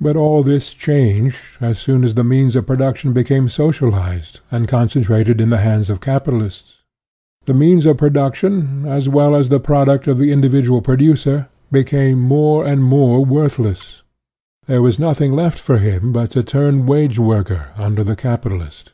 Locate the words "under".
17.76-18.02